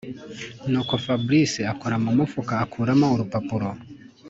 [0.71, 3.69] nuko fabric akora mumufuka akuramo urupapuro